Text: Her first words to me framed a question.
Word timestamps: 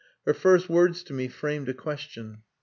Her 0.25 0.33
first 0.33 0.67
words 0.67 1.03
to 1.03 1.13
me 1.13 1.27
framed 1.27 1.69
a 1.69 1.75
question. 1.75 2.39